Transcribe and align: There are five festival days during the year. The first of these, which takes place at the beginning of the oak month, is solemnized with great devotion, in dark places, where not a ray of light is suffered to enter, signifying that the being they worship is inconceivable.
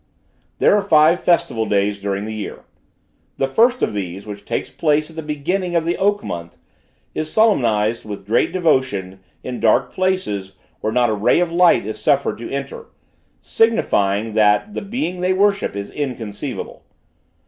There 0.57 0.75
are 0.75 0.81
five 0.81 1.19
festival 1.19 1.67
days 1.67 1.99
during 1.99 2.25
the 2.25 2.33
year. 2.33 2.63
The 3.37 3.45
first 3.45 3.83
of 3.83 3.93
these, 3.93 4.25
which 4.25 4.45
takes 4.45 4.71
place 4.71 5.11
at 5.11 5.15
the 5.15 5.21
beginning 5.21 5.75
of 5.75 5.85
the 5.85 5.95
oak 5.97 6.23
month, 6.23 6.57
is 7.13 7.31
solemnized 7.31 8.03
with 8.03 8.25
great 8.25 8.51
devotion, 8.51 9.19
in 9.43 9.59
dark 9.59 9.93
places, 9.93 10.53
where 10.79 10.91
not 10.91 11.11
a 11.11 11.13
ray 11.13 11.39
of 11.39 11.51
light 11.53 11.85
is 11.85 12.01
suffered 12.01 12.39
to 12.39 12.49
enter, 12.51 12.87
signifying 13.41 14.33
that 14.33 14.73
the 14.73 14.81
being 14.81 15.21
they 15.21 15.33
worship 15.33 15.75
is 15.75 15.91
inconceivable. 15.91 16.81